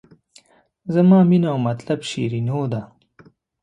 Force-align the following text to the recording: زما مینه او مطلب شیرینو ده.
زما 0.93 1.19
مینه 1.29 1.47
او 1.53 1.59
مطلب 1.67 1.99
شیرینو 2.09 2.59
ده. 2.73 2.81